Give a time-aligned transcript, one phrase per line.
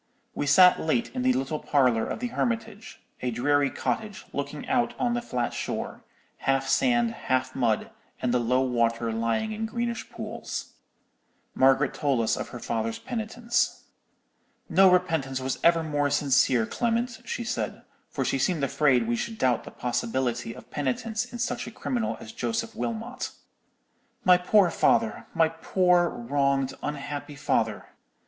[0.33, 4.95] We sat late in the little parlour of the Hermitage; a dreary cottage, looking out
[4.97, 6.03] on the flat shore,
[6.37, 10.73] half sand, half mud, and the low water lying in greenish pools.
[11.53, 13.83] Margaret told us of her father's penitence.
[14.67, 19.37] "'No repentance was ever more sincere, Clement,' she said, for she seemed afraid we should
[19.37, 23.29] doubt the possibility of penitence in such a criminal as Joseph Wilmot.
[24.25, 27.89] 'My poor father—my poor wronged, unhappy father!